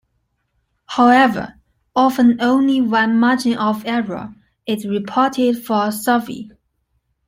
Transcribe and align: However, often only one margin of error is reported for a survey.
However, 0.87 1.59
often 1.95 2.41
only 2.41 2.81
one 2.81 3.19
margin 3.19 3.53
of 3.55 3.85
error 3.85 4.33
is 4.65 4.83
reported 4.87 5.63
for 5.63 5.89
a 5.89 5.91
survey. 5.91 6.49